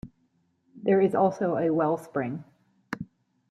There 0.81 0.99
is 0.99 1.13
also 1.13 1.57
a 1.57 1.69
well 1.69 1.95
spring. 1.95 2.43